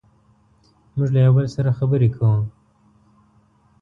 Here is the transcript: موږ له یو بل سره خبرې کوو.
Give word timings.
موږ 0.95 1.09
له 1.13 1.19
یو 1.25 1.33
بل 1.37 1.45
سره 1.55 1.75
خبرې 1.77 2.09
کوو. 2.15 2.37